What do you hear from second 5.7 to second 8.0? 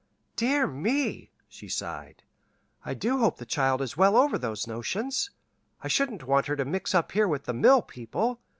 I shouldn't want her to mix up here with the mill